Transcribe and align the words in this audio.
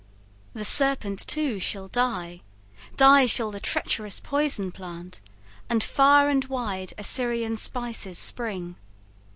The 0.53 0.65
serpent 0.65 1.27
too 1.27 1.59
shall 1.59 1.87
die, 1.87 2.41
Die 2.97 3.27
shall 3.27 3.51
the 3.51 3.59
treacherous 3.59 4.19
poison 4.19 4.71
plant, 4.71 5.21
and 5.69 5.83
far 5.83 6.27
And 6.27 6.43
wide 6.45 6.95
Assyrian 6.97 7.55
spices 7.55 8.17
spring. 8.17 8.77